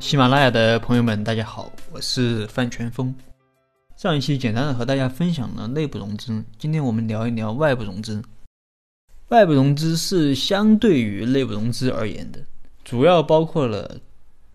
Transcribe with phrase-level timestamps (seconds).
[0.00, 3.14] 喜马拉雅的朋友们，大家好，我是范全峰。
[3.96, 8.22] 上一期简单的和大家分享了内部融资，今天我们聊一聊外部融资。
[9.28, 12.40] 外部融资是相对于内部融资而言的，
[12.82, 14.00] 主要包括了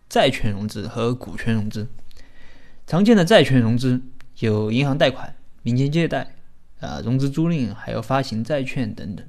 [0.10, 1.88] 债权融资和股权融资。
[2.88, 4.02] 常见的债权融资
[4.40, 6.36] 有银行贷款、民间借贷、
[6.80, 9.24] 啊融资租赁，还有发行债券等等。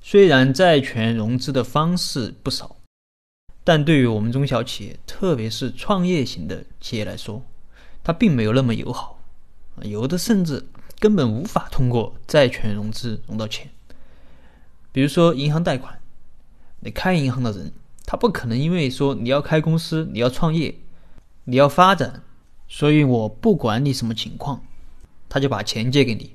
[0.00, 2.76] 虽然债权融资的方式不少。
[3.72, 7.40] 但对于我们中小企业，特别是创业型的企业来说，
[8.02, 9.20] 它并没有那么友好，
[9.82, 10.66] 有的甚至
[10.98, 13.70] 根本无法通过债权融资融到钱。
[14.90, 16.00] 比如说银行贷款，
[16.80, 17.70] 你开银行的人，
[18.04, 20.74] 他不可能因为说你要开公司、你要创业、
[21.44, 22.24] 你要发展，
[22.66, 24.64] 所以我不管你什么情况，
[25.28, 26.34] 他就把钱借给你。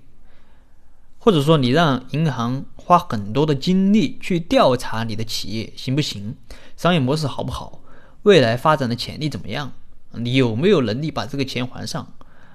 [1.20, 6.36] 或者说，你让银行花很多的精力去调查你的企业行不行，
[6.78, 7.82] 商业模式好不好，
[8.22, 9.74] 未来发展的潜力怎么样，
[10.12, 12.14] 你有没有能力把这个钱还上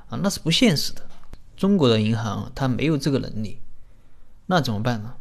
[0.09, 0.21] 啊？
[0.23, 1.05] 那是不现实的。
[1.57, 3.59] 中国的银行它没有这个能力，
[4.47, 5.17] 那怎么办呢？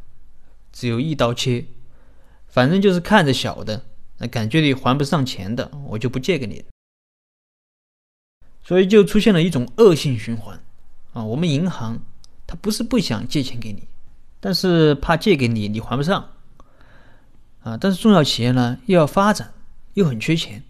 [0.72, 1.66] 只有一刀切，
[2.48, 3.84] 反正就是看着小的，
[4.20, 6.64] 那感觉你还不上钱的，我就不借给你。
[8.64, 10.62] 所以就出现了一种恶性循环
[11.14, 12.00] 啊，我们银行。
[12.48, 13.88] 他不是不想借钱给你，
[14.40, 16.30] 但是怕借给你你还不上，
[17.62, 17.78] 啊！
[17.78, 19.54] 但是中小企业呢又要发展，
[19.96, 20.64] 又很缺钱，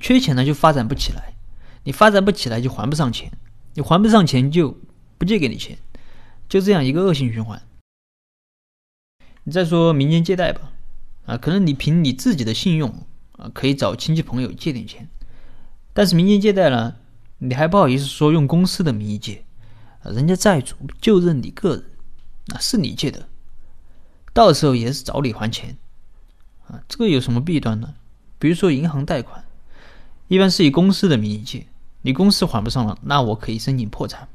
[0.00, 1.34] 缺钱呢就发展不起来，
[1.84, 3.30] 你发展不起来就还不上钱，
[3.74, 4.76] 你还不上钱就
[5.18, 5.78] 不借给你钱，
[6.48, 7.62] 就这样一个恶性循环。
[9.44, 10.72] 你再说民间借贷吧，
[11.26, 12.92] 啊，可能你凭你自己的信用
[13.32, 15.08] 啊可以找亲戚朋友借点钱，
[15.92, 16.96] 但是民间借贷呢，
[17.38, 19.44] 你还不好意思说用公司的名义借。
[20.04, 21.84] 人家债主就认你个人，
[22.60, 23.28] 是你借的，
[24.32, 25.76] 到时候也是找你还钱，
[26.66, 27.94] 啊，这个有什么弊端呢？
[28.38, 29.44] 比如说银行贷款，
[30.28, 31.66] 一般是以公司的名义借，
[32.02, 34.28] 你公司还不上了，那我可以申请破产，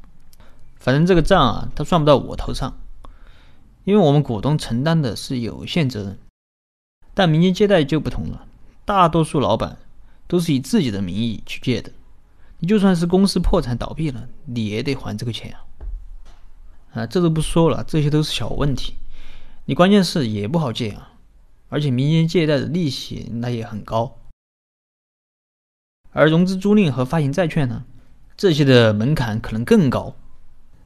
[0.75, 2.78] 反正这个账啊，他算不到我头上，
[3.84, 6.18] 因为我们股东承担的是有限责任。
[7.14, 8.46] 但民间借贷就不同了，
[8.86, 9.78] 大多数老板
[10.28, 11.91] 都是以自己的名义去借的。
[12.59, 15.66] 你就算是公司破产倒闭了，你也得还这个钱啊！
[16.94, 18.96] 啊，这都不说了，这些都是小问题。
[19.66, 21.14] 你关键是也不好借啊，
[21.70, 24.18] 而且民间借贷的利息那也很高。
[26.12, 27.86] 而融资租赁和发行债券呢，
[28.36, 30.16] 这些的门槛可能更高。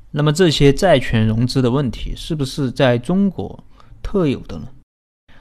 [0.10, 3.64] 那么这些债权融资的问题是不是在中国
[4.04, 4.68] 特有的呢？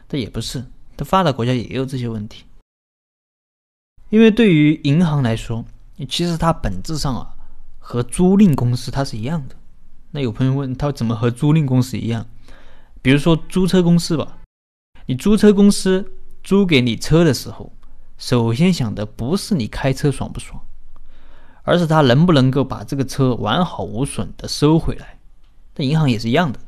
[0.08, 0.64] 这也不是，
[0.96, 2.44] 它发达国家也有这些问题。
[4.10, 5.64] 因为对于银行来说，
[6.08, 7.34] 其实它本质上啊，
[7.78, 9.56] 和租赁公司它是一样的。
[10.10, 12.26] 那有朋友问，他怎么和租赁公司一样？
[13.00, 14.38] 比如说租车公司吧，
[15.06, 16.12] 你租车公司
[16.42, 17.72] 租给你车的时候，
[18.18, 20.60] 首先想的不是你开车爽不爽，
[21.62, 25.18] 而是他能不能够把这个车完好无损的收回来。
[25.76, 26.58] 那银行也是一样的，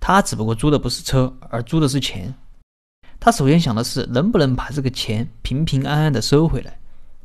[0.00, 2.34] 他只不过租的不是车，而租的是钱。
[3.20, 6.78] 他首先想的是能不能把这个钱平平安安的收回来。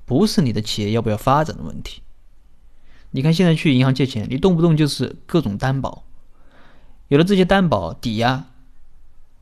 [0.05, 2.03] 不是你的企业要不要发展的问题。
[3.15, 6.03] 你看现在去银行借钱，你动不动就是各种担保，
[7.07, 8.47] 有了这些担保抵押，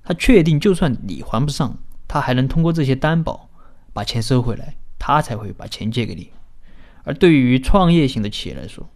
[0.04, 3.50] 他确定就算你还不上，他还能通过这些担保
[3.92, 6.30] 把钱收回来，他才会把钱借给你。
[7.04, 8.88] 而对于创业型的企业来说，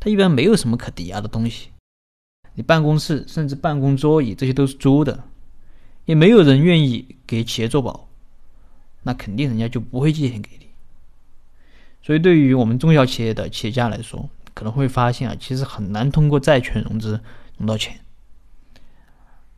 [0.00, 1.68] 他一般没有什么可抵押的东西，
[2.54, 5.22] 你办公室甚至办公桌椅这些都是租的，
[6.04, 8.08] 也没有人愿意给企业做保。
[9.04, 10.67] 那肯定人家就不会借钱给你，
[12.08, 17.20] 所以对于我们中小企业的企业家来说，可能会发现啊，其实很难通过债权融资
[17.58, 18.00] 融到钱。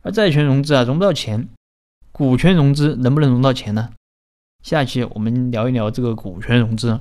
[0.01, 1.47] 而债权融资啊融不到钱，
[2.11, 3.93] 股权融资能不能融到钱呢？
[4.63, 6.99] 下期我们聊一聊这个股权融资。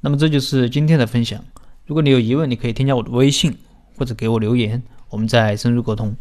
[0.00, 1.44] 那么这就是今天的分享。
[1.86, 3.56] 如果你有疑问，你可以添加我的微信
[3.96, 6.16] 或者给我留言，我们再深入沟通。